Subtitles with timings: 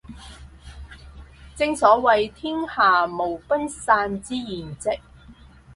[1.55, 4.99] 正所謂天下無不散之筵席